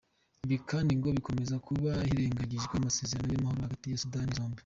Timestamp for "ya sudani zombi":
3.89-4.59